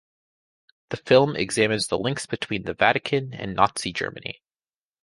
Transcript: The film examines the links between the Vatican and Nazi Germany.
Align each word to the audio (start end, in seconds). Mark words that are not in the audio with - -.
The 0.89 0.97
film 0.97 1.35
examines 1.35 1.85
the 1.87 1.99
links 1.99 2.25
between 2.25 2.63
the 2.63 2.73
Vatican 2.73 3.35
and 3.35 3.53
Nazi 3.53 3.93
Germany. 3.93 4.41